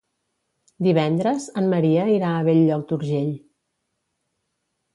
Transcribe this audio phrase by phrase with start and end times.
[0.87, 3.31] Divendres en Maria irà a Bell-lloc d'Urgell.